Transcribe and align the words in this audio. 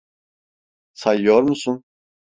Sayıyor 0.93 1.43
musun? 1.43 1.83